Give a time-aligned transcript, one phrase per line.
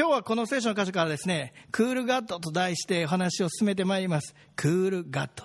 [0.00, 4.34] 今日はこの聖書の箇所からですね、クールガットと題してお話を進めてまいります。
[4.56, 5.44] クールガット。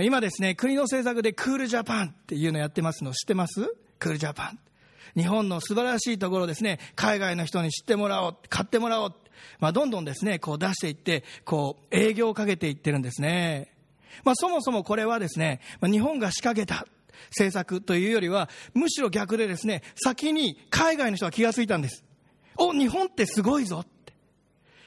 [0.00, 3.76] 今ですね、国の政策でクールジャパンっていうのやってますの知ってます？
[3.98, 4.58] クールジャパン。
[5.14, 9.14] 日本の素晴らしいところですね、海外の人に知ってもらおう、買ってもらおう。
[9.60, 13.74] まあ、どんどんですね、こう出していって、こう営業をかけていってるんですね。
[14.24, 16.86] まあ、そもそもこれはですね、日本が仕掛けた
[17.28, 22.04] 政策というよりは、むしろ逆でですね、先に海外の人は気がついたんです。
[22.56, 24.12] お、日本ってすごいぞって。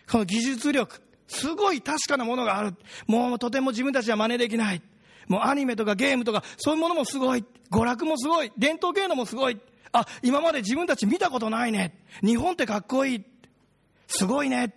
[0.09, 2.75] この技術力、すごい確かなものがある。
[3.07, 4.81] もうとても自分たちは真似できない。
[5.27, 7.43] もうアニメとかゲームとか、そういうものもすごい。
[7.69, 8.51] 娯楽もすごい。
[8.57, 9.59] 伝統芸能もすごい。
[9.91, 12.03] あ、今まで自分たち見たことないね。
[12.21, 13.25] 日本ってかっこいい。
[14.07, 14.73] すごいね。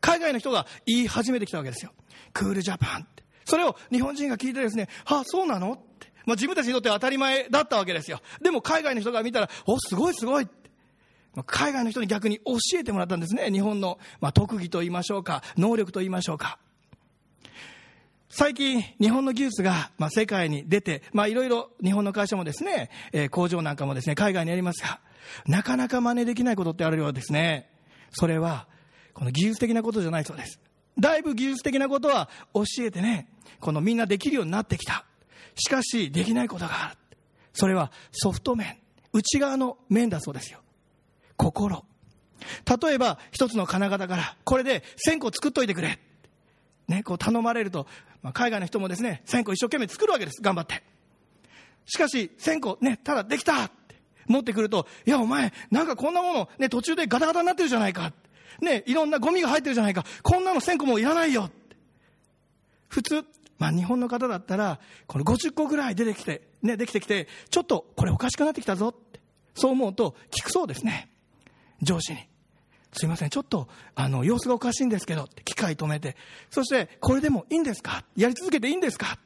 [0.00, 1.92] 海外の人が言い始めてきたわけですよ。
[2.32, 3.24] クールジャパンって。
[3.44, 6.12] それを日本人が聞いてですね、あ、そうなのって。
[6.24, 8.20] まあ、自分たちにとっては当たり前だったわけですよ。
[8.40, 10.48] でも海外の人が見たら、お、すごいすごい。
[11.46, 13.50] 海外の人に逆に教えてもらったんですね。
[13.50, 16.58] 日本の、まあ、特技と言いましょうか、能力と言いましょうか。
[18.28, 25.00] 最近、日本の技術が、まあ、世界に出て、まあ、いろいろ日本の会社もですね、えー、工場なんかもですね、海外にありますが、
[25.46, 27.68] なかなか真似できないことってあるようですね。
[28.12, 28.66] それは、
[29.14, 30.60] この技術的なことじゃないそうです。
[30.98, 33.28] だいぶ技術的なことは教えてね、
[33.60, 35.04] このみんなできるようになってきた。
[35.56, 36.96] しかし、できないことがある。
[37.52, 38.78] それはソフト面、
[39.12, 40.60] 内側の面だそうですよ。
[41.40, 41.84] 心。
[42.82, 45.98] 例えば、一つの金型から、これで1000個作っといてくれ。
[46.88, 47.86] ね、こう頼まれると、
[48.22, 50.42] まあ、海外の人もですね、1000個一生懸命作るわけです。
[50.42, 50.82] 頑張って。
[51.86, 53.96] しかし、1000個ね、ただできたって
[54.26, 58.12] 持ってくると、いや、お前、なんかこんなもの、ね、途中でガタガタになってるじゃないか。
[58.60, 60.04] ね、いろんなゴミが入ってるじゃないか。
[60.22, 61.50] こんなの1000個もいらないよ。
[62.88, 63.24] 普通、
[63.58, 69.20] まあ日本の方だったら、この50個ぐらい出てきて、ね、できてきて、ちょっとこれおかしくなってきたぞって。
[69.54, 71.08] そう思うと、聞くそうですね。
[71.82, 72.18] 上司に。
[72.92, 76.16] すいません、ちょっと、あの、様子がおかしいんですけど、機械止めて、
[76.50, 78.04] そして、これでもいいんですか？
[78.16, 79.18] やり続けていいんですか？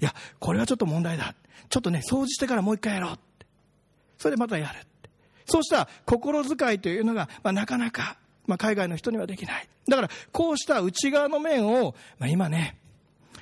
[0.00, 1.34] いや、これはちょっと問題だ。
[1.68, 3.18] ちょっとね、掃除してからもう一回やろう。
[4.18, 4.86] それでまたやる。
[5.44, 9.68] そうした心遣いというのが、まあ、なかなか、まあ、海外の人にはできない。
[9.88, 12.78] だから、こうした内側の面を、まあ、今ね、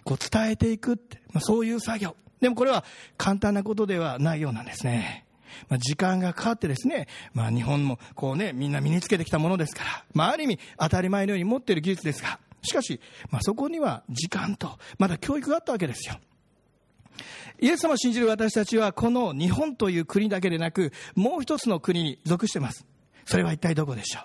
[0.04, 2.16] こう伝えていくって、まあ、そういう作業。
[2.40, 2.84] でもこれは
[3.18, 5.26] 簡単なことではないようなんですね。
[5.68, 13.00] まあ、時間がかかってですね、まあ、日本もこうね、みんな身につけてきたものですから、まあ、ある意味当たり前のように持っている技術ですが、しかし、
[13.30, 16.18] まあ、そこには時間と、まだ教育があったわけですよ。
[17.60, 22.86] イエス様を信じる私たちは、この日本という国だけでなく、もう一つの国に属してます。
[23.26, 24.22] それは一体どこでしょう？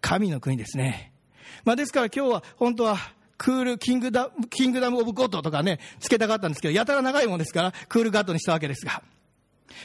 [0.00, 1.12] 神の国ですね。
[1.64, 2.96] まあ、ですから今日は本当は
[3.36, 9.02] クールキングダムキングダム・オブ・ゴッドとかね、つけたかったんですけど、やたら長いものですから、クールガッドにしたわけですが。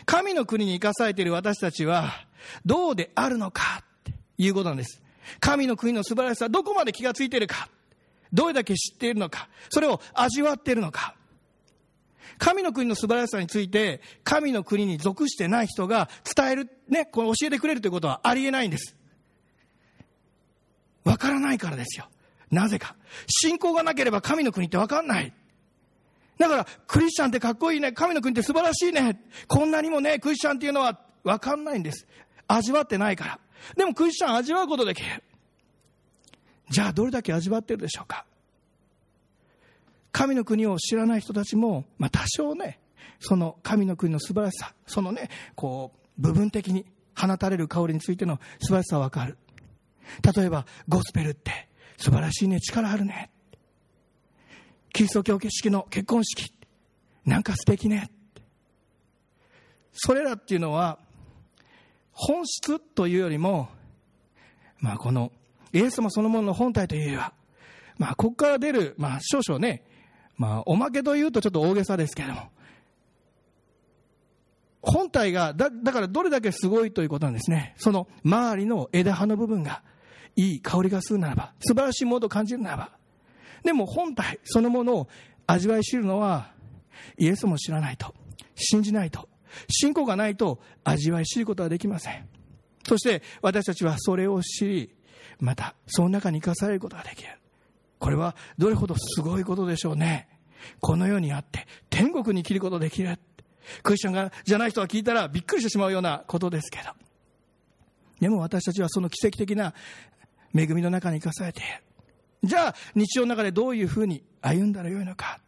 [0.06, 2.12] 神の国に生かされている私たちは、
[2.66, 5.02] どうであるのかっていうことなんです。
[5.40, 7.70] 神の国の素晴らしさ、どこまで気がついているか、
[8.34, 11.16] どれだけ知っているのか、それを味わっているのか。
[12.38, 18.96] 神の国の素晴らしさについて、神の国に属してない人が伝える、ね、この教えてくれるということはありえないんです。
[21.04, 22.08] わからないからですよ。
[22.50, 22.96] なぜか。
[23.28, 25.34] 信仰がなければ神の国ってわかんない。
[26.40, 27.92] だから、クリスチャンってかっこいいね。
[27.92, 29.22] 神の国って素晴らしいね。
[29.48, 32.08] こんなにもね、クリスチャンっていうのはわかんないんです。
[32.48, 33.40] 味わってないから。
[33.76, 35.22] でもクリスチャン味わうことできる。
[36.70, 38.26] じゃあ、どれだけ味わってるでしょうか。
[40.14, 42.80] 神の国を知らない人たちも、まあ、多少ね、
[43.20, 46.86] その神の国の素晴らしさ、そのね、こう、部分的に
[47.18, 49.38] 放たれる香りについての素晴らしさはわかる。
[50.36, 51.68] 例えば、ゴスペルって
[51.98, 53.30] 素晴らしいね、力あるね。
[55.00, 56.54] キリスト教式の結婚式、
[57.24, 58.12] なんか素敵ね。
[59.94, 61.00] それらっていうのは、
[62.12, 63.70] 本質というよりも、
[64.80, 65.32] まあこの、
[65.72, 67.32] イエス様そのものの本体というよりは、
[67.98, 69.86] まあここから出る、まあ少々ね、
[70.36, 72.50] まあおまけというとちょっと大げさですけれども、
[74.81, 77.74] 本体が、だ、だからどれだけすごいということなんですね。
[77.78, 79.81] その周りの枝葉の部分が、
[80.36, 82.99] いい香りがするならば、素晴らしいものを感じるならば、
[83.64, 85.08] でも本体そのものを
[85.48, 86.52] 味わい知るのは
[87.18, 88.14] イエスも知らないと
[88.56, 89.28] 信じないと
[89.70, 92.28] 信仰がないと味わい知ることはできません。
[92.88, 94.96] そして私たちはそれを知り
[95.40, 97.30] またその中に生かされることができる。
[98.00, 100.28] これはどれほどすごいことでしょうね。
[100.82, 103.18] この世にあって天国に生きることができる。
[103.84, 106.90] クリスチャンがじゃない人が聞いたらびっくりしてしまうようなことですけど。
[108.20, 109.74] でも私たちはその奇跡的な
[110.54, 111.84] 恵みの中に生かされている
[112.44, 115.39] じゃあ、日常の中でどういうふうに歩んだらよいのか。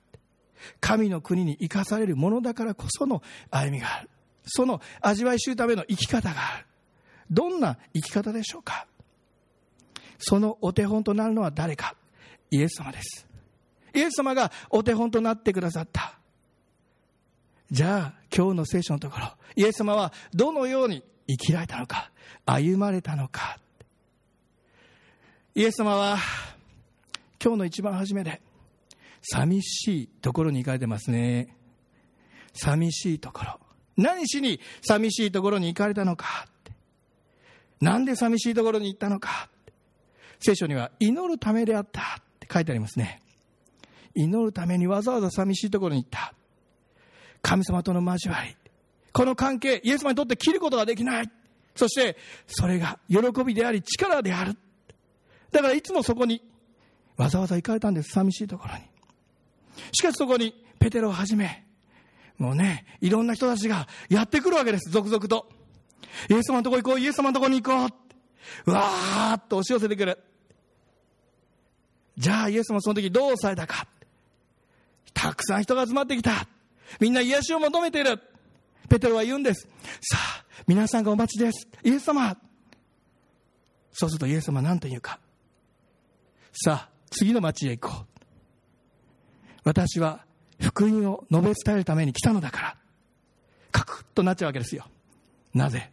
[0.79, 4.09] 神の国に生かされるものだからこその歩みがある。
[4.45, 6.65] その味わい知るための生き方がある。
[7.31, 8.85] どんな生き方でしょうか
[10.19, 11.95] そのお手本となるのは誰か
[12.51, 13.25] イエス様です
[13.93, 16.13] イエス様がお手本となってくださった
[17.71, 22.11] じゃあ今日の聖書のところイエス様はどのように生きられたのか
[22.45, 23.57] 歩まれたのか
[25.55, 26.17] イエス様は
[27.43, 28.41] 今日の一番初めで
[29.21, 31.55] 寂しいところに行かれてますね。
[32.53, 33.59] 寂しいところ。
[33.97, 36.47] 何しに寂しいところに行かれたのか
[37.79, 39.73] なんで寂しいところに行ったのかって。
[40.39, 42.03] 聖書には祈るためであったっ
[42.39, 43.21] て書いてありますね。
[44.13, 46.33] 祈るためにわざわざ寂しいところに行った。
[47.41, 48.55] 神様との交わり。
[49.13, 51.31] この関係イエス様にとって切ることができない。
[51.75, 52.17] そして
[52.47, 54.55] それが喜びであり力である。
[55.51, 56.50] だからいつもそこに
[57.21, 58.09] わざわざ行かれたんです。
[58.13, 58.81] 寂しいところに。
[59.91, 61.65] しかしそこにペテロをはじめ
[62.37, 64.89] もうねいろんな人たちがやってくるわけです。
[64.89, 65.47] 続々と。
[66.29, 70.17] イエス様のとこ行こうイエス様のとこに行こううわーっと押し寄せてくる。
[72.17, 73.87] じゃあイエス様その時どうされたか。
[75.13, 76.47] たくさん人が集まってきた。
[76.99, 78.19] みんな癒しを求めている。
[78.89, 79.67] ペテロは言うんです。
[80.01, 81.67] さあ皆さんがお待ちです。
[81.83, 82.35] イエス様。
[83.93, 85.19] そうするとイエス様は何と言うか。
[86.51, 88.19] さあ次の町へ行こう
[89.63, 90.25] 私は
[90.59, 92.75] 福音を述べ伝えるために来たのだから
[93.71, 94.85] カクッとなっちゃうわけですよ
[95.53, 95.91] なぜ？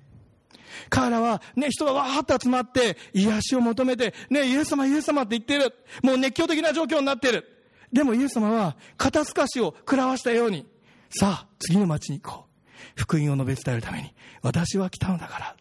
[0.90, 5.74] 彼らはね、人がわーっと集まって、癒しを求めて、ね、イエス様、イエス様って言ってる。
[6.04, 7.44] もう熱狂的な状況になってる。
[7.92, 10.66] でもイエス様は、肩透かしを食らわしたように、
[11.10, 12.78] さあ、次の町に行こう。
[12.94, 15.56] 福音を述べ伝えるために、私は来たのだから。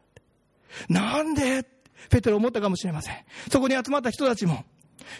[0.88, 1.66] なんで？
[2.10, 3.16] ペテロ思ったかもしれません。
[3.52, 4.66] そこに集まった人たちも、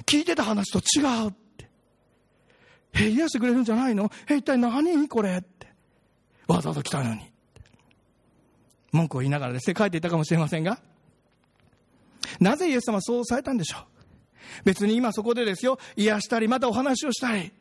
[0.06, 1.70] 聞いてた話と違うって。
[2.94, 4.12] え、癒してくれるんじゃないの？
[4.30, 5.68] え、一体何これって。
[6.48, 7.22] わざわざ来たのに。
[8.92, 10.80] 文句を言いながらですね、書いていたかもしれませんが、
[12.40, 13.84] なぜイエス様はそうされたんでしょう？
[14.64, 17.52] 別に今そこでですよ、癒したり、またお話をしたり、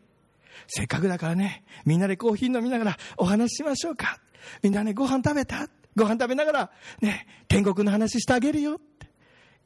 [0.68, 4.20] せっかくだからね、みんなでコーヒー飲みながらお話ししましょうか。
[4.62, 5.68] みんなね、ご飯食べた？
[5.96, 6.70] ご飯食べながら、
[7.00, 9.08] ね、天国の話してあげるよって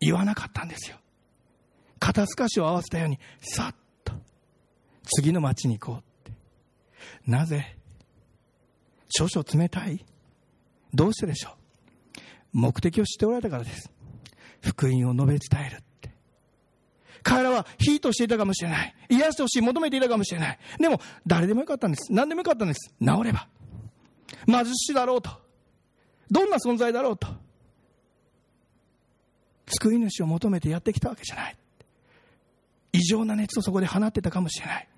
[0.01, 0.97] 言わなかったんですよ。
[2.01, 3.75] 肩透かしを合わせたように、さっ
[4.05, 4.13] と、
[5.05, 6.33] 次の町に行こうって。
[7.27, 7.77] なぜ
[9.09, 10.05] 少々冷たい？
[10.93, 11.55] どうしてでしょう？
[12.53, 13.91] 目的を知っておられたからです。
[14.61, 16.11] 福音を述べ伝えるって。
[17.23, 18.95] 彼らはヒートしていたかもしれない。
[19.11, 20.59] 癒してほしい、求めていたかもしれない。
[20.79, 22.13] でも、誰でもよかったんです。
[22.13, 22.95] 何でもよかったんです。
[22.99, 23.47] 治れば。
[24.47, 25.31] 貧しいだろうと。
[26.31, 27.29] どんな存在だろうと。
[29.67, 31.57] 救い主を求めてやってきたわけじゃない。
[32.93, 34.89] 異常な熱をそこで放ってたかもしれない。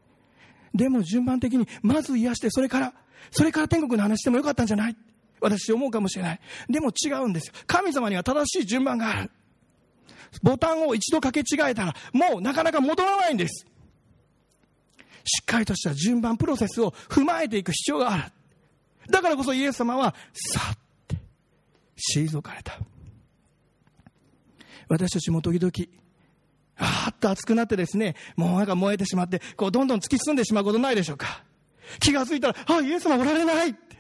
[0.75, 2.95] でも順番的に、まず癒して、それから、
[3.31, 4.97] それから天国の話してもよかったんじゃない
[5.41, 6.41] 私思うかもしれない。
[6.69, 7.55] でも違うんですよ。
[7.67, 9.31] 神様には正しい順番がある。
[10.43, 13.67] ボタンを一度かけ違えたら、もうなかなか戻らないんです。
[15.25, 18.33] しっかりとした順番、プロセスを踏まえていく必要がある。
[19.11, 21.17] だからこそイエス様は、さって
[22.17, 22.79] 退かれた。
[24.89, 25.73] 私たちも時々、
[26.85, 31.45] あーっと熱くなってですね、もうなんか燃えてしまって、こうどんどん突き進んでしまうことないでしょうか。
[32.01, 33.97] 気がついたら、あ、イエス様おられないって。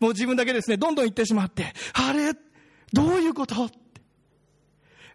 [0.00, 2.32] もう自分だけですね、どんどん行ってしまって、あれ？
[2.92, 3.66] どういうこと？
[3.66, 3.76] って。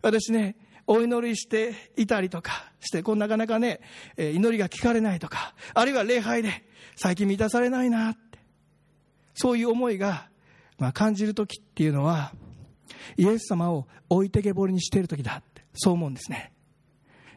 [0.02, 0.56] 私ね、
[0.86, 3.80] お祈りしていたりとかして、こうなかなかね、
[4.18, 6.64] え祈りが聞かれないとか、あるいは礼拝で
[6.96, 8.38] 最近満たされないなって、
[9.34, 10.28] そういう思いが、
[10.78, 12.34] まあ、感じる時っていうのは、
[13.18, 16.53] イエス様を置いてけぼりにしている時だって、そう思うんですね。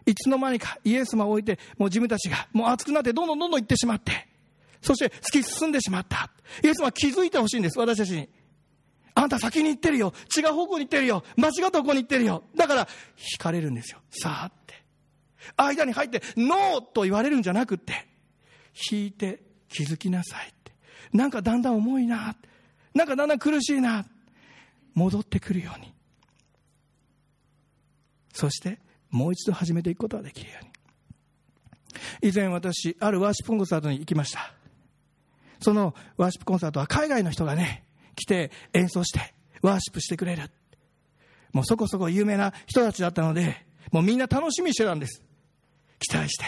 [0.07, 4.29] いつの間にかイエス様を置いて、もう自分たちがもう熱くなってどんどんどんどん行ってしまって、
[4.81, 6.31] そして突き進んでしまった。
[6.63, 8.29] イエス様は気づいてほしいんです、私たちに。
[9.15, 10.13] あんた先に行ってるよ。
[10.37, 11.25] 違う方向に行ってるよ。
[11.37, 12.45] 間違った方向に行ってるよ。
[12.55, 12.87] だから、
[13.17, 14.01] 惹かれるんですよ。
[14.11, 14.75] さあって。
[15.57, 18.07] 間に入って、ノーと言われるんじゃなくって、
[18.91, 20.73] 引いて気づきなさいって。
[21.13, 22.37] なんかだんだん重いな。
[22.95, 24.07] なんかだんだん苦しいな。
[24.95, 25.93] 戻ってくるように。
[28.35, 28.79] そして、
[29.17, 32.31] もう一度始めていくことができるように。
[32.31, 34.53] 以前私、あるワーシップコンサートに行きました。
[35.61, 40.51] そのワーシップコンサートは海外の人がね、来て演奏してワーシップしてくれる。
[41.53, 45.23] もうそこそこ有名な人たちだったので、もうみんな楽しみにしてたんです。
[45.99, 46.45] 期待して。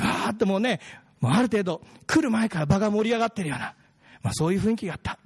[0.00, 0.80] わーってもうね、
[1.20, 3.74] もうある程度来る前から場が盛り上がってるような、
[4.22, 5.18] まあそういう雰囲気があった。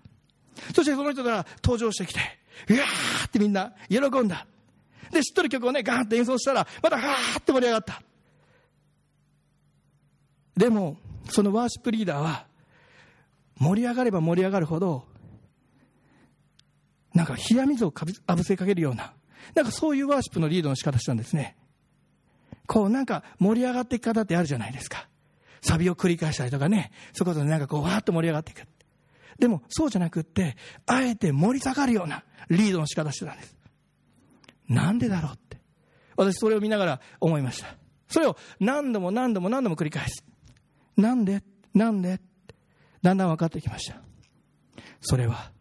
[0.75, 2.21] そしてその人が登場してきて、
[2.68, 4.45] うわーってみんな喜んだ。
[5.11, 8.03] で、知っとる曲をね、ガーンって演奏したら、またガーって盛り上がった。
[10.57, 10.97] でも、
[11.31, 12.47] そのワーシップリーダーは、
[13.59, 15.07] 盛り上がれば盛り上がるほど、
[17.15, 19.15] なんか冷や水をかぶせかけるような、
[19.55, 21.57] なんかそういうワーシップのリードの仕方したんですね。
[22.67, 25.09] こうなんか盛り上がっていく方ってあるじゃないですか。
[25.63, 28.67] サビを繰り返したりとかね、そういうことでなんかこうわーっと盛り上がっていく。
[29.39, 33.56] でもそうじゃなくって、あえて盛り下がるようなリードの仕方してたんです。
[34.68, 35.58] なんでだろうって。
[36.16, 37.76] 私それを見ながら思いました。
[38.08, 40.25] それを何度も何度も何度も繰り返す。
[40.96, 41.42] なんで？
[41.75, 42.20] なんで？
[43.02, 44.00] だんだん分かってきました。
[45.00, 45.52] それは、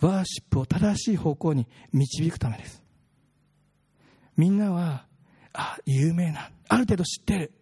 [0.00, 2.82] ワーシップを正しい方向に導くためです。
[4.36, 5.06] みんなは、
[5.54, 7.52] あ、有名な、ある程度知ってる。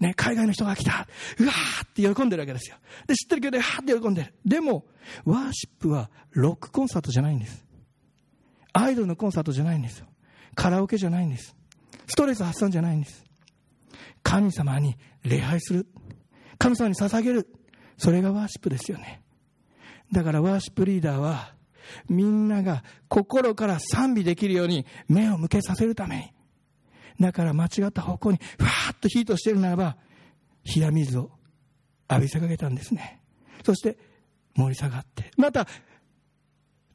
[0.00, 1.06] ね、海外の人が来た。
[1.38, 2.76] うわーって喜んでるわけですよ。
[3.06, 4.34] で、知ってるけど、はーって喜んでる。
[4.46, 4.86] でも、
[5.24, 7.64] ワーシップはロックコンサートじゃないんです。
[8.72, 10.06] アイドルのコンサートじゃないんですよ。
[10.54, 11.56] カラオケじゃないんです。
[12.06, 13.24] ストレス発散じゃないんです。
[14.22, 15.86] 神様に礼拝する。
[16.58, 17.48] 神様に捧げる。
[17.96, 19.22] それがワーシップですよね。
[20.12, 21.54] だからワーシップリーダーは、
[22.08, 26.16] みんなが心から賛美できるように目を向けさせるため
[27.18, 29.96] に、だから間違った方向にふわーっとヒートしているならば、
[30.64, 31.30] 冷や水を
[32.08, 33.20] 浴びせかけたんですね。
[33.64, 33.98] そして
[34.56, 35.66] 盛り下がって、また、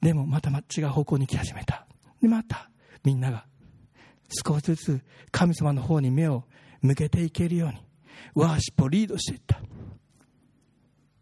[0.01, 1.85] でもまた違う方向に来始めた。
[2.21, 2.69] で、また
[3.03, 3.45] みんなが
[4.45, 6.43] 少しずつ神様の方に目を
[6.81, 7.75] 向けていけるように、
[8.33, 9.59] ワーシップをリードしていった。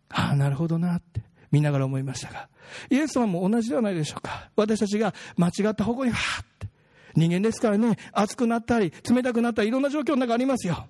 [0.09, 2.49] ああ、なるほどなって見ながら思いましたが、
[2.89, 4.49] イエス様も同じではないでしょうか。
[4.55, 6.67] 私たちが間違った方向にわーって。
[7.15, 10.87] 人間ですからね、熱くなったり、冷たくなったり、いろんな状況の中ありますよ。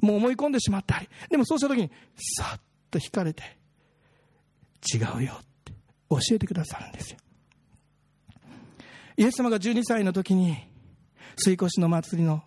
[0.00, 1.08] もう思い込んでしまったり。
[1.30, 2.60] でもそうした時に、さっ
[2.90, 3.42] と引かれて、
[4.94, 5.72] 違うよって
[6.10, 7.18] 教えてくださるんですよ。
[9.16, 10.56] イエス様が12歳の時に、
[11.36, 12.42] 水越の祭りの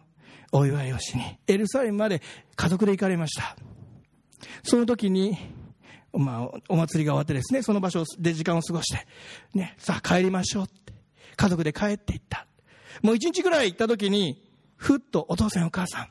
[0.52, 2.22] お祝いをしに、エルサレムまで
[2.56, 3.56] 家族で行かれました。
[4.64, 5.38] その時に、
[6.14, 9.06] まあ、お祭りが終わってですね、その場所で時間を過ごして、
[9.54, 10.94] ね、さあ帰りましょうって、
[11.36, 12.48] 家族で帰っていった。
[13.02, 14.42] もう一日ぐらい行った時に、
[14.78, 16.08] ふっとお父さんお母さん、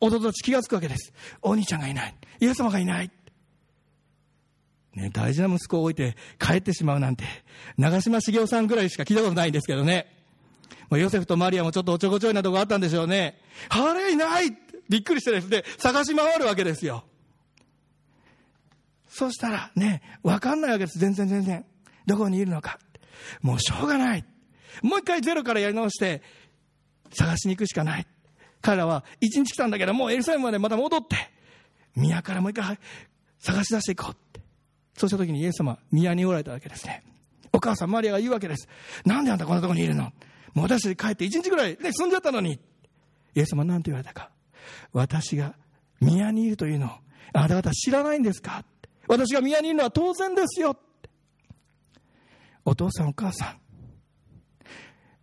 [0.00, 1.12] 弟たち気がつくわけです。
[1.42, 2.14] お兄ちゃんがいない。
[2.40, 3.10] イエス様がいない。
[5.08, 7.24] ね、大事な息子を置いて帰ってしまうなんて、
[7.76, 10.14] 長嶋茂雄さんぐらいしか聞いたことないんですけどね。
[10.90, 13.38] もうヨセフとマリアもちょっとおちょこちょいなとこあったんでしょうね。
[13.68, 14.56] あれいない
[14.88, 17.04] びっくりしてですね、探し回るわけですよ。
[19.08, 20.98] そしたらね、わかんないわけです。
[20.98, 21.64] 全然全然。
[22.06, 22.78] どこにいるのか。
[23.42, 24.24] もうしょうがない。
[24.82, 26.22] もう一回ゼロからやり直して、
[27.10, 28.06] 探しに行くしかない。
[28.60, 31.16] 彼らは一日来たんだけど、もうエルサレムまでまた戻って、
[31.96, 32.78] 宮からもう一回
[33.40, 34.27] 探し出していこう。
[34.98, 37.02] そうした時にイエス様、宮におられたわけですね。
[37.52, 38.68] お母さんマリアが言うわけです。
[39.06, 40.12] なんであんたこんなとこにいるの？
[40.54, 42.60] もう私帰って一日ぐらい、ね、住んじゃったのに。
[43.34, 44.30] イエス様なんて言われたか？
[44.92, 45.54] 私が
[46.00, 46.90] 宮にいるというのを、
[47.32, 48.64] あなた方知らないんですか？
[49.06, 50.76] 私が宮にいるのは当然ですよ。
[52.64, 53.56] お父さんお母さん、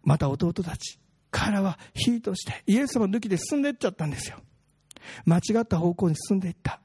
[0.04, 4.38] また弟たち、彼らはヒートしてイエス様抜きで進んでいっちゃったんですよ。
[5.26, 6.80] 間違った方向に進んでいった。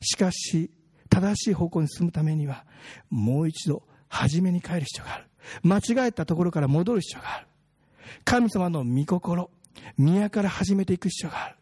[0.00, 0.70] しかし、
[1.16, 2.66] 正しい方向に進むためには、
[3.08, 5.24] もう一度初めに帰る必要がある。
[5.62, 7.46] 間違えたところから戻る必要がある。
[8.26, 9.50] 神様の御心、
[9.96, 11.56] 宮から始めていく必要がある。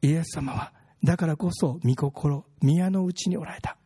[0.00, 0.72] イエス様は
[1.04, 3.76] だからこそ、御心、宮のうちにおられた。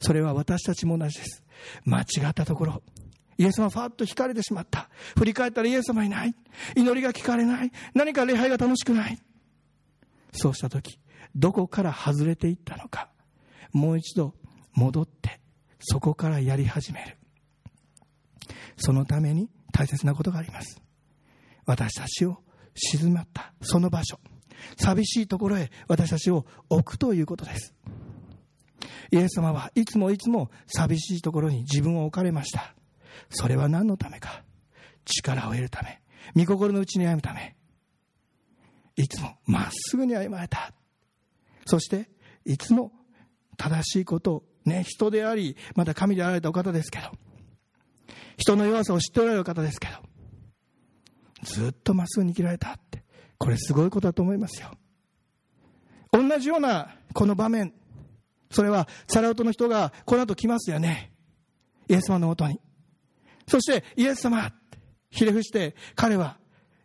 [0.00, 1.42] それは私たちも同じです。
[1.84, 2.82] 間違ったところ、
[3.36, 4.88] イエス様ファッと惹かれてしまった。
[5.18, 6.34] 振り返ったらイエス様いない。
[6.76, 7.72] 祈りが聞かれない。
[7.92, 9.18] 何か礼拝が楽しくない。
[10.32, 10.98] そうした時、
[11.36, 13.10] どこから外れていったのか、
[13.74, 14.32] もう一度
[14.72, 15.40] 戻って、
[15.80, 17.18] そこからやり始める。
[18.76, 20.80] そのために大切なことがあります。
[21.66, 22.38] 私たちを
[22.74, 24.18] 静まったその場所。
[24.78, 27.74] 寂しいところへ私たちを置くということです。
[29.10, 32.74] イエス様はいつもいつも寂しいところに自分を置かれました。
[33.28, 34.44] それは何のためか。
[35.04, 36.00] 力を得るため。
[36.34, 37.56] 御心のうちに歩むため。
[38.96, 40.72] いつもまっすぐに歩まれた。
[41.66, 42.08] そして、
[42.44, 42.92] いつも
[43.56, 47.10] 正しいことを、ね、人であり、また神であられたお方ですけど、
[48.36, 49.94] 人の弱さを知っておられる方ですけど、
[51.44, 53.04] ずっとまっすぐに生きられたって。
[53.38, 54.70] これすごいことだと思いますよ。
[56.12, 57.74] 同じようなこの場面、
[58.50, 61.12] それはサラウトの人がこの後来ますよね。
[61.88, 62.60] イエス様のもとに。
[63.46, 64.78] そしてイエス様って
[65.10, 66.38] ひれ伏して彼は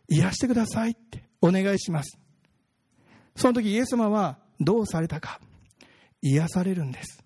[0.08, 2.18] 癒してくださいってお願いします。
[3.36, 5.40] その時イエス様はどうされたか。
[6.22, 7.22] 癒されるんです。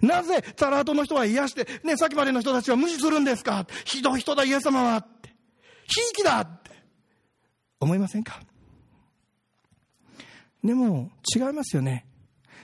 [0.00, 3.66] なぜサラートの人は癒して、ね、さっきまでの人たちは無視するんですか？
[3.84, 5.30] ひどい人だイエス様はって。
[5.86, 6.70] ひいきだって
[7.80, 8.40] 思いませんか？
[10.62, 12.06] でも違いますよね。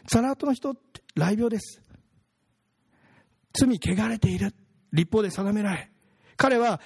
[0.07, 1.83] サラートの人って雷病です。
[3.53, 4.55] 罪汚れている。
[4.93, 5.91] 立法で定められ。
[6.37, 6.81] 彼は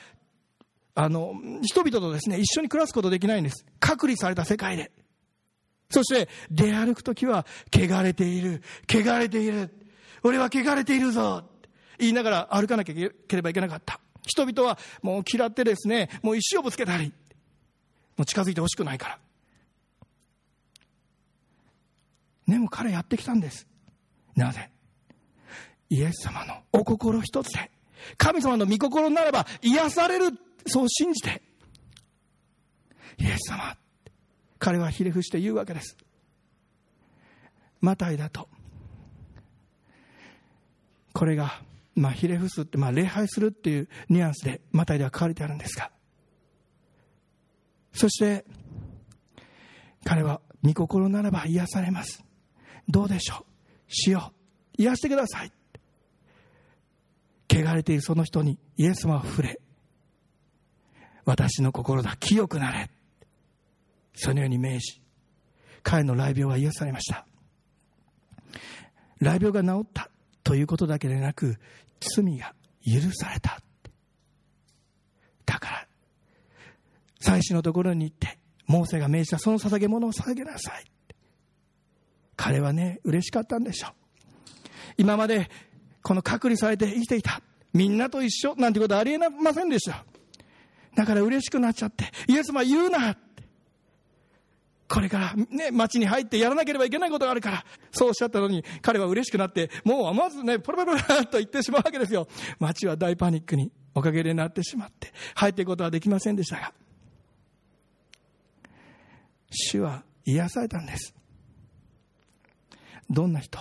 [0.95, 3.65] あの、人々とですね、一緒に暮らすことできないんです。
[3.81, 4.91] 隔離された世界で。
[5.93, 9.71] そして、出歩くときは、汚れている、汚れている、
[10.25, 11.45] 俺は汚れているぞ、
[11.99, 14.01] 言いながら歩かなければいけなかった。
[14.27, 17.13] 人々はもう嫌ってですね、もう石をぶつけたり、
[18.17, 19.19] もう近づいてほしくないから。
[22.49, 23.67] でも彼やってきたんです。
[24.35, 24.71] なぜ？
[25.91, 27.71] イエス様のお心一つで、
[28.17, 31.43] 神様の御心ならば癒される、そう信じて、
[33.19, 33.77] イエス様、
[34.65, 35.97] 彼はひれ伏して言うわけです。
[37.81, 38.49] マタイだと、
[41.13, 41.61] これが、
[41.97, 45.91] まあ、ひれ伏すって、まあ、礼拝するっていうニュアンスで、マタイでは書かれてあるんですが、
[47.93, 48.45] そして、
[50.05, 52.23] 彼は、御心ならば癒されます。
[52.89, 53.45] どうでしょう？
[53.89, 54.33] 主よ
[54.79, 55.53] う、癒してください。
[57.51, 59.61] 汚れているその人にイエス様は触れ、
[61.25, 62.91] 私の心だ、清くなれ。
[64.15, 65.03] そのように命じ、
[65.83, 67.27] 彼の雷病は癒されました。
[69.19, 70.11] 雷病が治った
[70.43, 71.59] ということだけでなく、
[72.01, 72.55] 罪が
[72.85, 73.61] 許された。
[75.47, 75.87] だから、
[77.21, 80.85] 祭司のところに行って、モーセが命じたその捧げ物を捧げなさい。
[82.37, 83.93] 彼はね、嬉しかったんでしょう。
[84.97, 85.51] 今まで
[86.03, 87.41] この隔離されて生きていた。
[87.73, 90.05] みんなと一緒なんてことはありえませんでした。
[90.95, 93.17] だから嬉しくなっちゃって、イエス様言うな
[95.03, 102.29] れからね、街に入ってやらなければいけないことがあるから、そうおっしゃったのに、彼は嬉しくなって、もうまずね、ポロポロポロと言ってしまうわけですよ。
[102.59, 106.73] 街は大パニックにおかげでなってしまって、入っていくことはできませんでしたが、
[109.51, 111.15] 主は癒されたんです。
[113.11, 113.59] どんな人？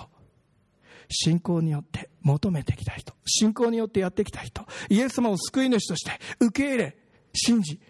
[1.14, 6.98] 信仰によって求めてきた人、信仰によってやってきた人、イエス様を救い主として受け入れ、
[7.34, 7.82] 信じ、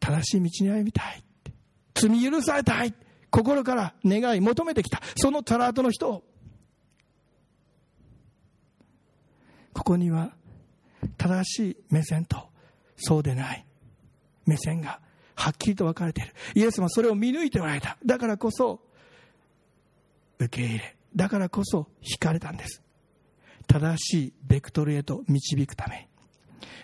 [0.00, 1.22] 正しい道に歩みたい。
[1.96, 2.94] 罪許されたい。
[3.30, 5.00] 心から願い、求めてきた。
[5.16, 6.24] そのタラートの人を。
[9.72, 10.32] ここには
[11.18, 12.48] 正しい目線と
[12.96, 13.66] そうでない
[14.46, 15.00] 目線が
[15.34, 16.34] はっきりと分かれている。
[16.54, 17.98] イエスはそれを見抜いておられた。
[18.04, 18.80] だからこそ
[20.38, 22.82] 受け入れ、だからこそ惹かれたんです。
[23.66, 26.08] 正しいベクトルへと導くため。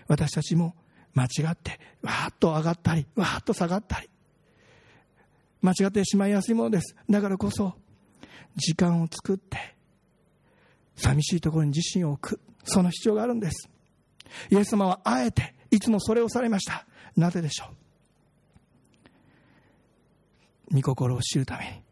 [0.06, 0.74] 私たちも
[1.14, 4.10] 間違って、わーっと上がったり、わーっと下がったり、
[5.62, 6.94] 間違ってしまいやすいものです。
[7.08, 7.74] だからこそ、
[8.56, 9.76] 時間を作って、
[10.96, 13.70] 寂しいところに自身を置く、その必要があるんです。
[14.50, 16.86] イエス様はあえて、いつもそれをされました。
[17.16, 17.66] なぜでしょ
[20.70, 20.74] う？
[20.76, 21.82] 御心を知るために。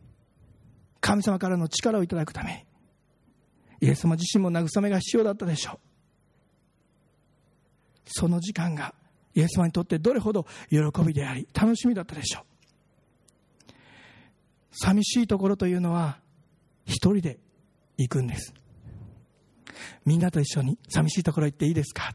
[1.00, 2.66] 神様からの力をいただくため
[3.80, 5.78] に、イエス様自身も慰めが必要だったでしょう。
[8.06, 8.94] その時間が
[9.34, 12.44] イエス様にとってどれほど喜びであり、楽しみだったでしょう。
[14.70, 16.18] 寂しいところというのは、
[16.86, 17.38] 一人で
[17.96, 18.54] 行くんです。
[20.04, 22.14] みんなと一緒に寂しいところ行っていいですか？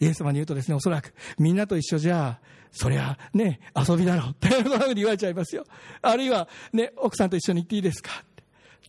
[0.00, 2.40] イエス様に言うとですね、おそらく、みんなと一緒じゃ、
[2.72, 5.64] そりゃ、ね、遊びだろうって、そんなふうに言われちゃいますよ。
[6.00, 8.10] あるいは、ね、奥さんと一緒に行っていいですか？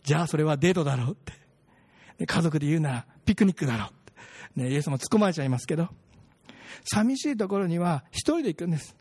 [0.02, 2.26] じゃあ、それはデートだろうって。
[2.26, 3.92] 家族で言うなら、ピクニックだろうっ
[4.56, 4.62] て。
[4.62, 5.88] ね、イエス様突っ込まれちゃいますけど、
[6.84, 8.96] 寂しいところには一人で行くんです。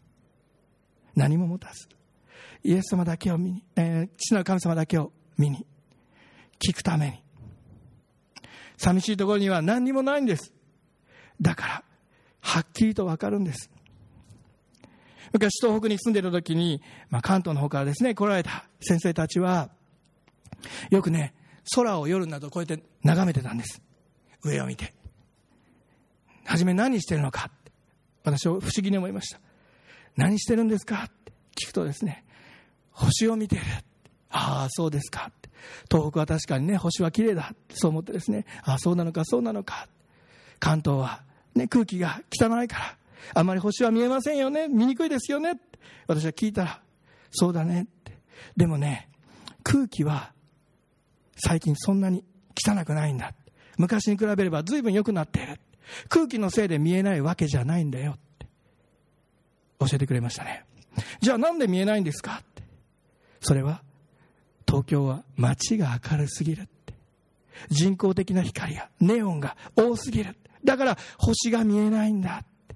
[1.15, 1.87] 何も持たず。
[2.63, 5.65] イエス様だけを見に、えー、父なる神様だけを見に、
[6.65, 7.23] 聞くために。
[8.77, 10.53] 寂しいところには何にもないんです。
[11.41, 11.83] だから、
[12.41, 13.69] はっきりとわかるんです。
[15.31, 19.69] 昔東北に住んでいた時に、まあ、関東の方からですね、来られた先生たちは、
[20.89, 21.33] よくね、
[21.75, 23.81] 空を夜などこうやって眺めてたんです。
[24.43, 24.93] 上を見て。
[26.45, 27.71] はじめ何してるのかって。
[28.23, 29.39] 私は不思議に思いました。
[30.15, 32.23] 何してるんですかって聞くとですね、
[32.93, 33.61] 星を見てる。
[34.29, 35.31] ああ、そうですか。
[35.91, 37.53] 東北は確かにね、星は綺麗だ。
[37.73, 39.87] そう思ってですね、ああ、そうなのか、そうなのか。
[40.59, 41.21] 関東は
[41.55, 42.97] ね、空気が汚いから、
[43.33, 45.59] あまり星は見えませんよね、見にくいですよね。
[46.07, 46.81] 私は聞いたら、
[47.31, 48.17] そうだねって。
[48.57, 49.09] でもね、
[49.63, 50.31] 空気は
[51.37, 52.23] 最近そんなに
[52.55, 53.33] 汚くないんだ。
[53.77, 55.59] 昔に比べれば随分良くなっている。
[56.09, 58.47] 空気のせいで見えないわけじゃないんだよって
[59.79, 60.65] 教えてくれましたね。
[61.21, 62.41] じゃあなんで見えないんですか？
[63.43, 63.83] それは
[64.65, 66.93] 東京は街が明るすぎるって。
[67.69, 70.35] 人工的な光やネオンが多すぎる。
[70.63, 72.75] だから星が見えないんだって。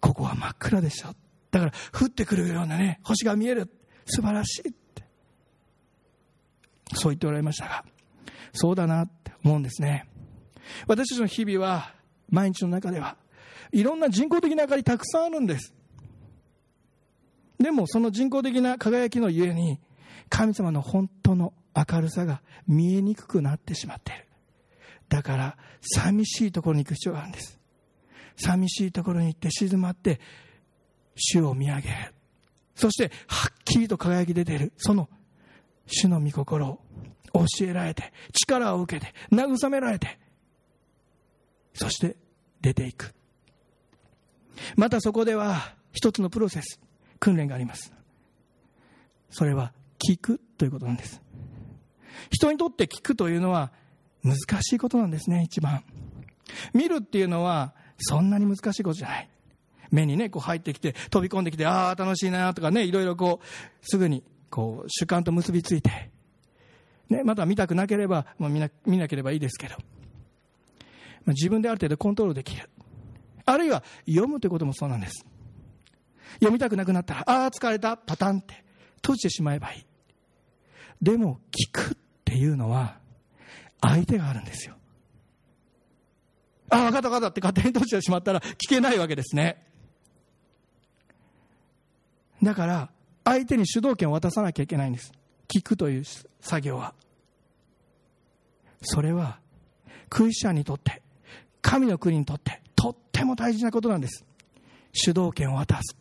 [0.00, 1.14] ここは真っ暗でしょ。
[1.50, 3.70] だから降ってくるようなね、星が見える。
[4.06, 5.04] 素晴らしいって。
[6.94, 7.84] そう言っておられましたが、
[8.52, 10.08] そうだなって思うんですね。
[10.86, 11.92] 私たちの日々は、
[12.30, 13.16] 毎日の中では、
[13.72, 15.74] いろんな人工的な明かりたくさんあるんです。
[17.68, 19.78] でもその人工的な輝きのゆえに、
[20.30, 24.26] 神様の本当の明るさが見えにくくなってしまっている。
[25.10, 27.58] だから、寂しいところに行く必要があるんです。
[28.36, 30.18] 寂しいところに行って静まって、
[31.14, 32.14] 主を見上げる。
[32.74, 35.10] そして、はっきりと輝き出ている、その
[35.84, 36.80] 主の御心を
[37.34, 40.18] 教えられて、力を受けて、慰められて、
[41.74, 42.16] そして
[42.62, 43.14] 出ていく。
[44.74, 46.80] またそこでは一つのプロセス、
[47.20, 47.92] 訓練があります。
[49.30, 51.20] それは聞くということなんです。
[52.30, 53.70] 人にとって聞くというのは
[54.22, 55.84] 難しいことなんですね、一番。
[56.72, 59.28] 見るっていうのはそんなに難しいことじゃない。
[59.90, 63.46] 目にね、こう入ってきて、飛び込んできて、ああ、楽しいなとかね、いろいろこう、
[63.82, 66.10] すぐに、こう、主観と結びついて、
[67.08, 69.76] ね、また見たくなければ、まあ、見な見なければいいですけど、
[71.24, 72.68] ま、自分である程度コントロールできる。
[73.46, 75.24] あるいは、読むということもそうなんです。
[76.34, 78.64] 読みたくなくなったら、ああ、疲れた、パタンって
[78.96, 79.86] 閉じてしまえばいい。
[81.02, 82.98] でも、聞くっていうのは、
[83.80, 84.74] 相手があるんですよ。
[86.70, 89.64] ああ、分かった分かったって勝手に閉じてしまったら聞けないわけですね。
[92.42, 92.90] だから、
[93.24, 95.12] 相手に主導権を渡さなきゃいけないんです。
[95.48, 96.04] 聞くという
[96.40, 96.94] 作業は。
[98.82, 99.40] それは、
[100.08, 101.02] クリスチャンにとって、
[101.62, 104.24] 神の国にとって、とっても大事なことなんです。
[104.92, 105.96] 主導権を渡す。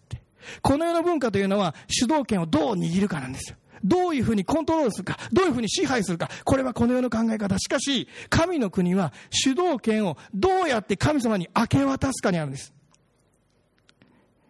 [0.61, 3.57] この世の文化というのは、主導権をどう握るかなんですよ。
[3.83, 7.57] どういうふうにコントロールするか、どういうふうに支配するか、これはこの世の考え方。
[7.59, 12.73] しかし、神の国は主導権をどうやって神様に明け渡すかにあるんです。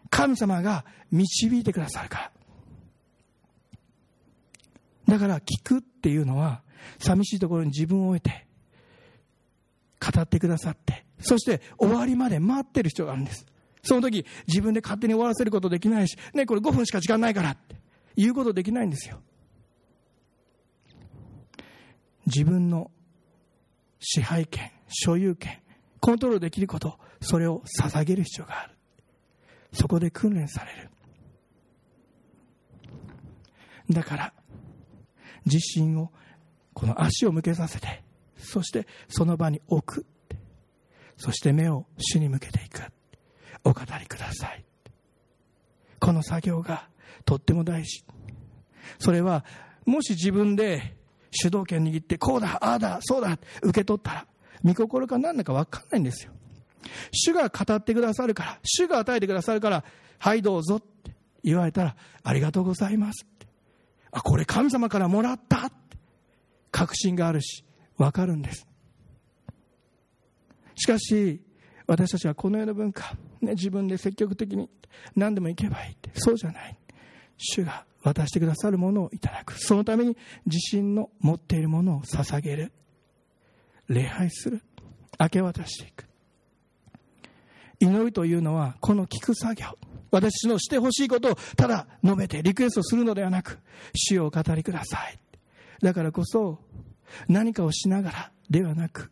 [0.10, 2.32] 神様が導いてくださるか
[5.08, 5.12] ら。
[5.16, 6.62] だから聞くっていうのは、
[7.00, 8.46] 寂しいところに自分を置いて、
[10.00, 13.46] 語ってくださって、そして終わりまで待ってる必要があるんです。
[13.88, 17.76] その時、自分で勝手に終わらせることできないし、ね、これ5分しか時間ないからって、
[18.16, 19.22] 言うことできないんですよ。
[22.26, 22.92] 自分の
[24.00, 25.62] 支配権、所有権、
[26.02, 28.74] コントロールできること、それを捧げる必要がある。
[29.72, 30.90] そこで訓練される。
[33.90, 34.34] だから、
[35.46, 36.12] 自身を、
[36.74, 38.04] この足を向けさせて、
[38.38, 40.06] そしてその場に置く。
[41.16, 42.82] そして目を主に向けていく。
[43.68, 44.64] お語りください。
[46.00, 46.88] この作業が
[47.26, 48.06] とっても大事。
[48.98, 49.44] それは、
[49.86, 50.96] もし自分で
[51.32, 54.28] 主導権握って、こうだ、ああだ、そうだ、受け取ったら、
[54.64, 56.32] 見心か何だか分かんないんですよ。
[57.12, 59.84] 主が語ってくださるから、主が与えてくださるから、
[60.20, 61.12] はいどうぞって
[61.44, 63.48] 言われたら、ありがとうございますって。
[64.12, 65.98] あ、これ神様からもらったって。
[66.72, 67.66] 確信があるし、
[67.98, 68.66] 分かるんです。
[70.76, 71.42] しかし、
[71.86, 74.70] 私たちはこの世の文化、ね、自分で積極的に
[75.16, 76.78] 何でも行けばいいって、そうじゃない。
[77.38, 79.60] 主が渡してくださるものをいただく。
[79.60, 82.72] そのために自身の持っているものを捧げる。
[83.88, 84.62] 礼拝する。
[85.20, 86.06] 明け渡していく。
[87.80, 89.68] 祈りというのは、この聞く作業。
[90.10, 93.60] 私のしてほしいことをただ述べてリクエストするのではなく、
[93.94, 95.20] 主をお語りください。
[95.82, 96.60] だからこそ、
[97.28, 99.12] 何かをしながらではなく、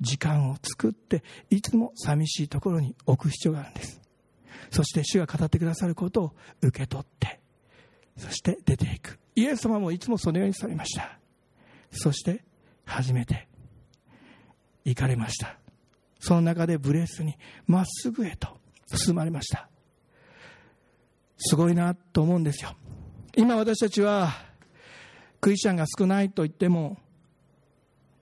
[0.00, 4.00] 時間を作って、いつも寂しいところに置く必要があるんです。
[4.70, 6.32] そして主が語ってくださることを
[6.62, 7.40] 受け取って、
[8.16, 9.18] そして出ていく。
[9.34, 11.18] イエス様もいつもそのようにされました。
[11.90, 12.44] そして
[12.84, 13.48] 初めて
[14.84, 15.58] 行かれました。
[16.18, 18.48] その中でブレスにまっすぐへと
[18.94, 19.68] 進まれました。
[21.38, 22.74] すごいなと思うんですよ。
[23.36, 24.32] 今私たちは
[25.40, 26.96] クリスチャンが少ないと言っても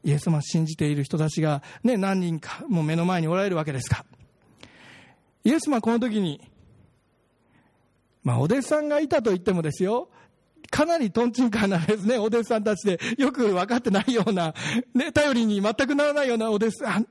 [0.04, 4.04] イエス様を信じている人たちが、ね、何人かもう目の前におられるわけですか。
[5.42, 6.40] イエス様はこの時に
[8.22, 10.08] まあ、お弟子さんがいたと言ってもですよ、
[10.70, 14.54] かなりトンチンカンなですね、お弟子さんたちで、よく分かってないような、
[14.94, 17.06] ね、頼りに全くならないようなお弟子さん。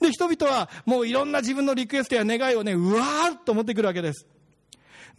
[0.00, 4.26] で、人々はもういろんな自分のリクエストや願いをね、うわーっと持ってくるわけです。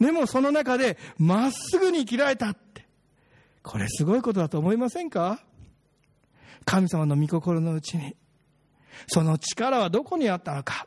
[0.00, 2.86] でもその中で、まっすぐに生きられたって。
[3.62, 5.42] これすごいことだと思いませんか？
[6.64, 8.16] 神様の御心のうちに。
[9.06, 10.86] その力はどこにあったのか。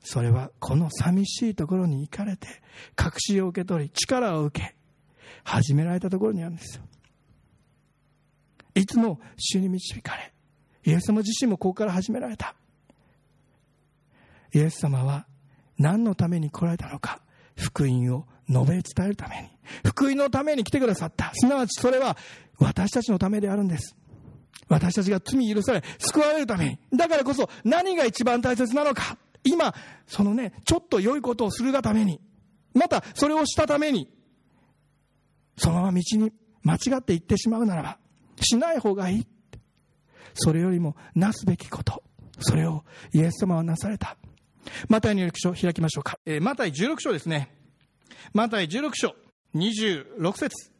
[0.00, 2.46] それはこの寂しいところに行かれて、
[2.94, 4.74] 確信を受け取り、力を受け、
[5.44, 6.82] 始められたところにあるんですよ。
[8.74, 10.32] いつも主に導かれ、
[10.84, 12.54] イエス様自身もここから始められた。
[14.52, 15.26] イエス様は
[15.78, 17.20] 何のために来られたのか、
[17.56, 19.48] 福音を述べ伝えるために、
[19.86, 21.32] 福音のために来てくださった。
[21.34, 22.16] すなわちそれは
[22.58, 23.96] 私たちのためであるんです。
[24.68, 26.78] 私たちが罪許され、救われるために。
[26.96, 29.18] だからこそ何が一番大切なのか。
[29.44, 29.74] 今、
[30.06, 32.20] そのね、ちょっと良いことをするがために、
[32.72, 34.10] またそれをしたために、
[35.56, 37.98] そのまま道に間違って行ってしまうならば、
[38.40, 39.26] しない方がいい。
[40.34, 42.02] それよりもなすべきこと。
[42.40, 44.16] それをイエス様はなされた。
[44.88, 46.18] マタイの16章開きましょうか。
[46.26, 47.54] えー、マタイ16章ですね。
[48.32, 49.14] マタイ16章
[49.54, 50.73] 26節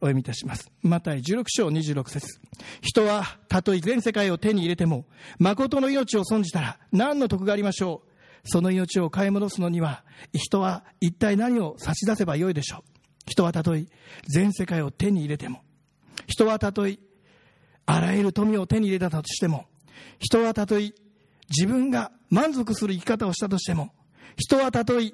[0.00, 0.70] お読みいたします。
[0.82, 2.40] マタイ16章26節
[2.80, 5.04] 人はたとえ全世界を手に入れても、
[5.38, 8.10] 誠の命を損じたら何の得がありましょう。
[8.44, 12.82] その命を買い戻すのには、人は一体何を差し出せばよいでしょう。
[13.26, 13.86] 人はたとえ
[14.26, 15.62] 全世界を手に入れても、
[16.26, 16.98] 人はたとえ
[17.86, 19.66] あらゆる富を手に入れたとしても、
[20.18, 20.92] 人はたとえ
[21.50, 23.90] 自分が満足する生き方をしたとしても、
[24.36, 25.12] 人はたとえ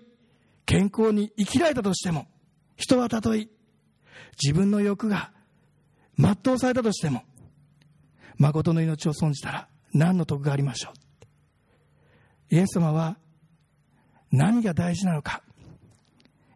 [0.67, 2.27] 健康に生きられたとしても、
[2.77, 3.49] 人はたとえ
[4.43, 5.33] 自分の欲が
[6.19, 7.23] 全うされたとしても、
[8.39, 10.91] 誠の命を損じたら何の得がありましょ
[12.51, 12.55] う？
[12.55, 13.17] イエス様は
[14.31, 15.43] 何が大事なのか、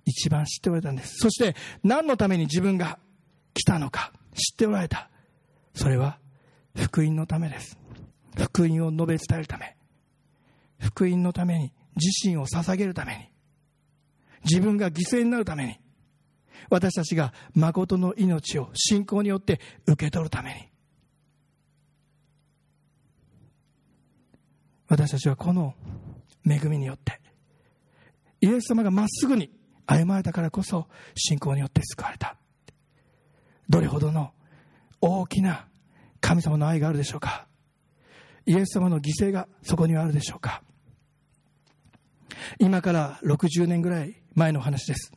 [0.04, 1.16] 一番知っておられたんです。
[1.18, 2.98] そして何のために自分が
[3.54, 5.08] 来たのか知っておられた。
[5.74, 6.18] それは
[6.76, 7.78] 福音のためです。
[8.36, 9.76] 福音を述べ伝えるため。
[10.78, 13.30] 福音のために自身を捧げるために。
[14.44, 15.78] 自分が犠牲になるために。
[16.68, 20.68] 私たちが誠の命を信仰によって受け取るために。
[24.88, 25.74] 私たちはこの
[26.44, 27.20] 恵みによって、
[28.40, 29.50] イエス様がまっすぐに
[29.86, 32.36] 歩まれたからこそ信仰によって救われた。
[33.68, 34.32] どれほどの
[35.00, 35.68] 大きな
[36.20, 37.46] 神様の愛があるでしょうか。
[38.46, 40.62] イエス様の犠牲がそこにはあるでしょうか。
[42.58, 45.12] 今から60年ぐらい前の話です。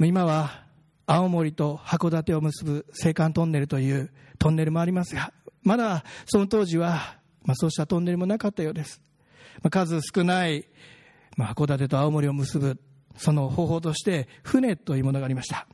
[0.00, 0.64] 今は
[1.06, 9.00] 青森と函館を結ぶ青函トンネルというトンネルもありますが、まだその当時は、まあ、そうしたトンネルもなかったようです。
[9.62, 10.66] まあ、数少ない、
[11.36, 12.80] まあ、函館と青森を結ぶ
[13.16, 15.66] その方法として船というものがありました。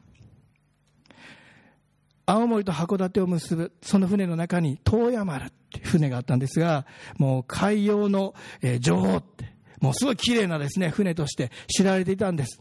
[2.27, 6.85] 青森と函館を結ぶその船の中に遠山丸って船があったんですが、
[7.17, 8.35] もう海洋の
[8.81, 12.61] 女王って、もうすごい綺麗なですね、船として知られていたんです。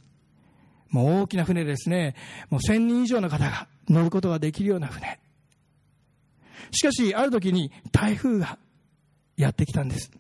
[0.89, 2.15] もう大きな船ですね。
[2.50, 5.19] もう千人以上の方が乗ることができるような船。
[6.71, 8.58] しかし、ある時に台風が
[9.36, 10.12] やってきたんです。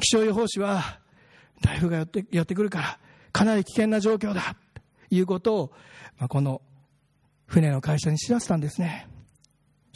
[0.00, 1.00] 気象予報士は、
[1.62, 2.98] 台風がやってやってくるから、
[3.32, 4.82] かなり危険な状況だ、と
[5.14, 5.72] いうことを、
[6.18, 6.62] まあ、この
[7.46, 9.08] 船の会社に知らせたんですね。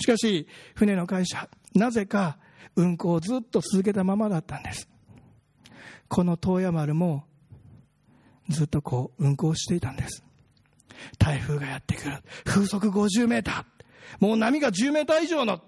[0.00, 2.38] しかし、船の会社、なぜか
[2.76, 4.88] 運航をずっと続けたままだったんです。
[6.08, 7.24] この東山丸も
[8.48, 10.22] ずっとこう運行していたんです。
[11.18, 12.18] 台風がやってくる。
[12.44, 14.26] 風速50メーター。
[14.26, 15.60] もう波が10メーター以上の。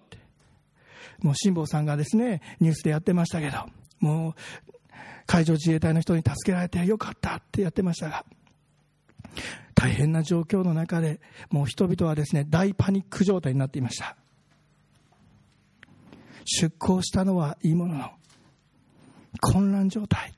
[1.23, 3.59] もう辛坊さんがですね、ニュースでやってましたけど、
[4.01, 4.35] もう
[5.27, 8.25] 海上自衛隊の人に助けられてよかったってやってましたが、
[9.75, 14.17] 大変な状況の中で、もう人々はですね、大パニック状態になっていました。
[16.45, 18.11] 出航したのはいいものの、
[19.41, 20.33] 混乱状態。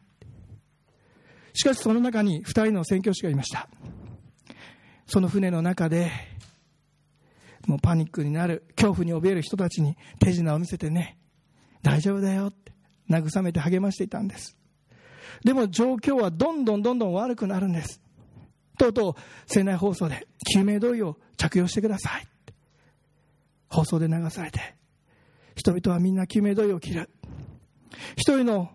[1.55, 3.69] しかしその中に2人の宣教師がいました。
[5.07, 6.11] その船の中で
[7.67, 11.19] もうパニックになる恐怖に怯える人たちに手品を見せてね
[11.83, 12.73] 大丈夫だよって
[13.11, 14.57] 慰めて励ましていたんです。
[15.45, 18.01] でも状況はどんどんどんどん悪くなるんです。
[18.79, 19.15] とうとう
[19.47, 22.27] 船内放送で救命胴衣を着用してください
[23.69, 24.75] 放送で流されて
[25.55, 27.11] 人々はみんな救命胴衣を着る。
[28.17, 28.71] 一人の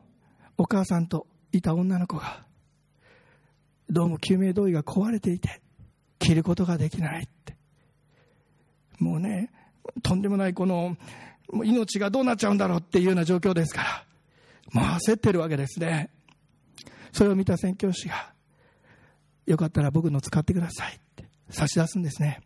[0.58, 2.47] お母さんといた女の子が
[3.90, 5.62] どうも救命胴衣が壊れていて
[6.20, 7.56] 着ることができないって。
[9.00, 9.52] もうね
[10.04, 10.98] とんでもないこの
[11.64, 13.84] 命がどうなっちゃうんだろうっていうような状況ですか
[14.74, 16.10] らもう焦ってるわけですね。
[17.14, 18.34] それを見た宣教師が
[19.46, 22.42] よかったら僕の使ってくださいって差し出すんですね。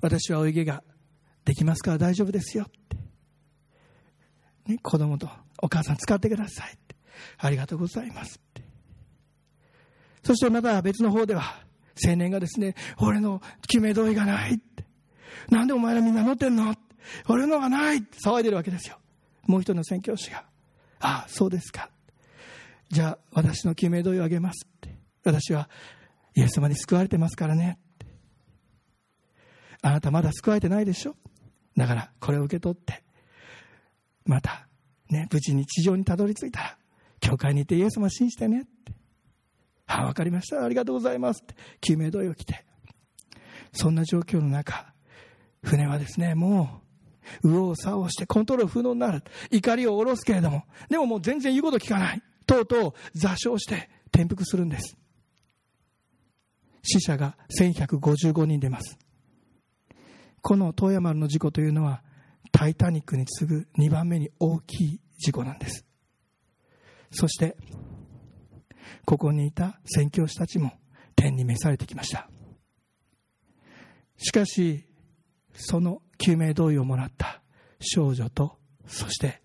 [0.00, 0.82] 私は泳ぎが
[1.44, 2.66] できますから大丈夫ですよっ
[4.66, 5.28] て、ね、子供と
[5.60, 6.96] お母さん使ってくださいって。
[7.38, 8.40] ありがとうございます。
[10.24, 11.42] そしてまた別の方では、
[12.04, 14.84] 青年がですね、俺の決め同意がないって。
[15.50, 16.74] なんでお前らみんな乗ってんの
[17.28, 18.98] 俺のがないって騒いでるわけですよ。
[19.46, 20.44] もう一人の宣教師が、
[21.00, 21.90] ああ、そうですか。
[22.90, 24.96] じゃあ私の救命同意をあげますって。
[25.24, 25.68] 私は
[26.34, 28.06] イエス様に救われてますからねって。
[29.82, 31.16] あなたまだ救われてないでしょ
[31.76, 33.02] だからこれを受け取って、
[34.24, 34.68] また
[35.10, 36.78] ね、無事に地上にたどり着いたら、
[37.20, 38.92] 教会に行ってイエス様を信じてねって。
[39.88, 40.62] あ、わかりました。
[40.64, 41.42] ありがとうございます。
[41.42, 42.64] って、救命胴衣を着て。
[43.72, 44.92] そんな状況の中、
[45.62, 46.82] 船はですね、も
[47.42, 49.22] う、右往左往してコントロール不能になる。
[49.50, 52.22] 怒りを下ろすけれども、でももう全然言うこと聞かない。
[52.46, 54.96] とうとう座礁して転覆するんです。
[56.82, 58.98] 死者が1155人出ます。
[60.40, 62.02] この遠山の事故というのは、
[62.52, 65.84] タイタニックに次ぐ2番目に大きい事故なんです。
[67.10, 67.56] そして、
[69.04, 70.72] ここにいた宣教師たちも
[71.16, 72.28] 天に召されてきました。
[74.16, 74.86] しかし、
[75.52, 77.42] その救命同意をもらった
[77.80, 79.42] 少女と、そして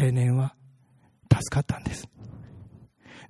[0.00, 0.54] 青年は
[1.32, 2.08] 助かったんです。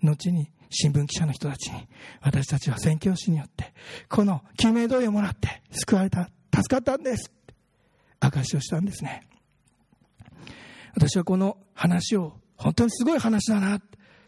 [0.03, 1.88] 後に新聞記者の人たちに、
[2.21, 3.73] 私たちは宣教師によって、
[4.09, 7.33] この救命同意をもらって救われた、助かったんです。
[8.21, 9.27] 証しをしたんですね。
[10.94, 13.81] 私はこの話を本当にすごい話だな、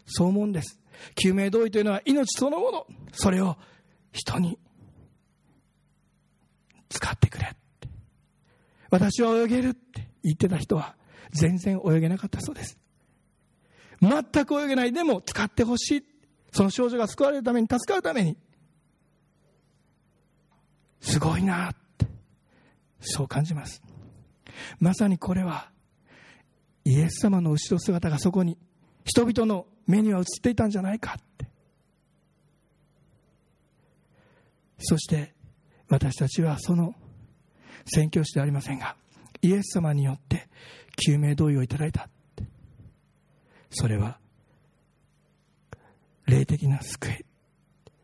[0.05, 0.79] そう思うんです。
[1.15, 2.87] 救命同意というのは命そのもの。
[3.11, 3.57] それを
[4.11, 4.57] 人に
[6.89, 7.55] 使ってくれ。
[8.89, 10.95] 私は泳げるって言ってた人は
[11.31, 12.77] 全然泳げなかったそうです。
[14.01, 16.05] 全く泳げないでも使ってほしい。
[16.51, 18.37] その少女が救われるために、助かるために。
[20.99, 22.05] すごいなって、
[22.99, 23.81] そう感じます。
[24.79, 25.69] まさにこれは、
[26.83, 28.57] イエス様の後ろ姿がそこに、
[29.05, 31.47] 人々の目には映っていたんじゃないかって。
[34.79, 35.33] そして、
[35.89, 36.95] 私たちはその
[37.85, 38.95] 宣教師ではありませんが、
[39.41, 40.47] イエス様によって
[41.05, 42.07] 救命同意をいただいた。
[43.69, 44.17] それは、
[46.25, 47.25] 霊的な救い。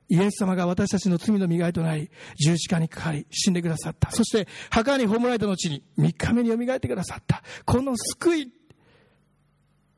[0.09, 4.11] イエス様が私たちの罪の磨いとなり、十字架にかかり、死んでくださった。
[4.11, 7.43] そして、墓に葬られた後に、3日目によみがえってくださった。
[7.65, 8.56] この救い。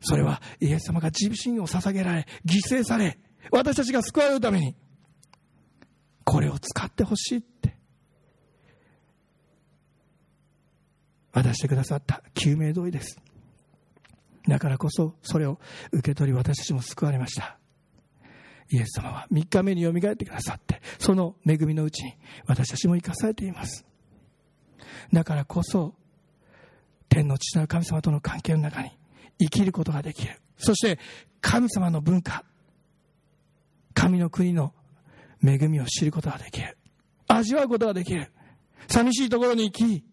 [0.01, 3.19] それは、イエス様が自身を捧げられ、犠牲され、
[3.51, 4.75] 私たちが救われるために、
[6.23, 7.75] これを使ってほしいって、
[11.31, 13.21] 渡してくださった救命同意です。
[14.49, 15.59] だからこそそれを
[15.91, 17.57] 受け取り私たちも救われました
[18.71, 22.13] イエス様は3日目によみがえってくださってその恵みのうちに
[22.47, 23.85] 私たちも生かされています
[25.13, 25.95] だからこそ
[27.09, 28.91] 天の父なる神様との関係の中に
[29.39, 30.39] 生きることができる。
[30.57, 30.99] そして
[31.41, 32.43] 神様の文化。
[33.93, 34.73] 神の国の
[35.43, 36.77] 恵みを知ることができる。
[37.27, 38.31] 味わうことができる。
[38.87, 40.03] 寂しいところに行き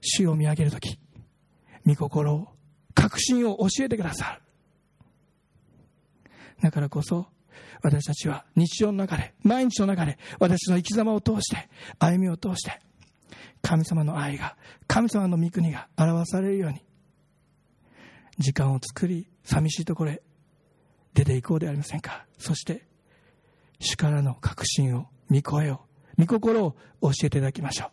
[0.00, 0.98] 主を見上げるとき
[1.86, 2.48] 御心を
[2.94, 4.42] 確信を教えてくださる。
[6.62, 7.26] だからこそ、
[7.82, 12.80] 私たちは日常の中で、毎日の中で、私の生き様を通して、歩みを通して、
[13.60, 14.56] 神様の愛が、
[14.86, 16.82] 神様の御国が表されるように、
[18.38, 20.22] 時間を作り、寂しいところへ
[21.14, 22.26] 出ていこうではありませんか。
[22.38, 22.86] そして、
[23.78, 25.80] 主からの確信を、御声を、
[26.18, 27.90] 御心を教えていただきましょう。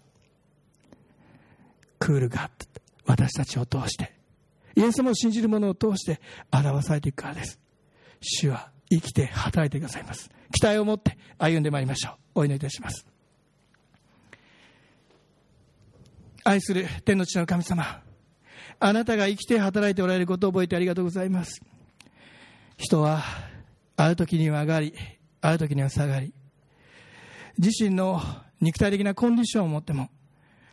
[2.00, 2.50] クールガッ
[3.06, 4.14] 私たちを通して、
[4.76, 7.60] イエス様を信じる者を通して表されていくからです。
[8.22, 10.30] 主は生きて働いてくださいます。
[10.52, 12.42] 期待を持って歩んでまいりましょう。
[12.42, 13.06] お祈りいたします。
[16.44, 18.02] 愛する天の地の神様、
[18.82, 21.62] あなたが生きて働いておられることを覚えてありがとうございます。
[22.78, 23.22] 人は、
[23.96, 24.94] ある時には上がり、
[25.40, 26.34] ある時には下がり、
[27.58, 28.22] 自身の
[28.60, 30.10] 肉体的なコンディションを持っても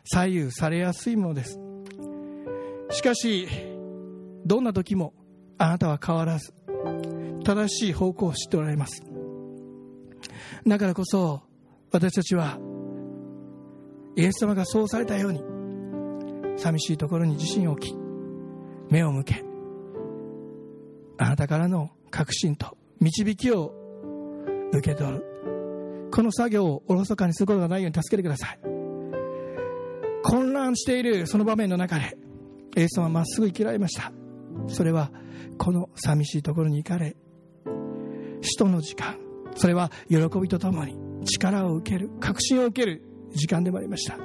[0.03, 1.59] 左右されやすいものです。
[2.89, 3.47] しかし、
[4.45, 5.13] どんな時も
[5.59, 6.53] あなたは変わらず
[7.43, 9.03] 正しい方向を知っておられます
[10.65, 11.41] だからこそ
[11.91, 12.57] 私たちは
[14.15, 15.41] イエス様がそうされたように
[16.57, 17.98] 寂しいところに自身を置き
[18.89, 19.43] 目を向け
[21.17, 23.73] あなたからの確信と導きを
[24.71, 26.09] 受け取る。
[26.11, 28.59] この作業をおろそかにすることがないように助けてください。
[30.23, 32.17] 混乱しているその場面の中で
[32.77, 34.11] イエス様はまっすぐ生きられました。
[34.67, 35.11] それは
[35.57, 37.15] この寂しいところに行かれ
[38.41, 39.17] 使徒の時間。
[39.55, 44.17] それは喜びとともに力を受ける確信を受ける時間でもありました。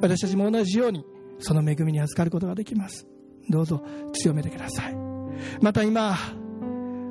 [0.00, 1.04] 私たちも同じように
[1.38, 3.06] その恵みに預かることができます。
[3.48, 3.82] どうぞ
[4.14, 4.96] 強めてください。
[5.60, 6.16] また今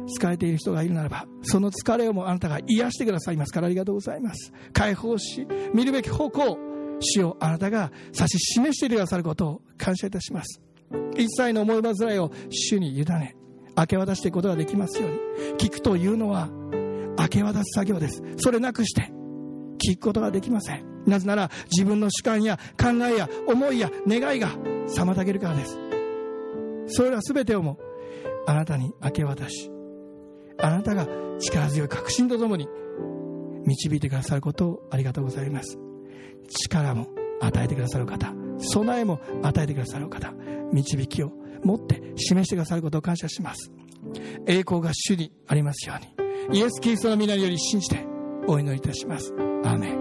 [0.07, 3.53] 疲れている人がいるならばその疲れをもあなたが癒してくださいます。
[3.53, 4.51] からありがとうございます。
[4.73, 6.57] 解放し見るべき方向
[6.99, 10.61] 主をあなたが指し示してくださることを感謝いたします。
[11.15, 13.35] 一切の思い煩いを主に委ね
[13.77, 15.17] 明け渡していくことができますように
[15.57, 16.49] 聞くというのは
[17.17, 18.21] 明け渡す作業です。
[18.37, 19.11] それなくして
[19.83, 20.85] 聞くことができません。
[21.05, 24.49] なぜなら自分の主観や考えや思いや願いが
[24.87, 25.90] 妨げるからです。
[26.91, 27.79] それら全てをも
[28.45, 29.71] あなたに明け渡し
[30.59, 31.07] あなたが
[31.39, 32.67] 力強い確信とともに
[33.65, 35.77] 導いてくださることをありがとうございます。
[36.49, 37.07] 力も
[37.39, 40.33] 与えてくださる方備えも与えてくださる方
[40.71, 41.31] 導きを
[41.63, 43.71] 持って示してくださることを感謝します。
[44.47, 48.05] 栄光が主にありますようにイエス・キリストの皆により信じて
[48.47, 49.33] お祈りいたします。
[49.63, 50.00] アーメン。